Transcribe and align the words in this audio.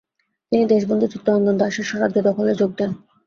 তিনি 0.51 0.63
দেশবন্ধু 0.65 1.05
চিত্তরঞ্জন 1.13 1.55
দাশের 1.57 1.85
স্বরাজ্য 1.89 2.17
দলে 2.29 2.53
যোগ 2.61 2.71
দেন। 2.79 2.91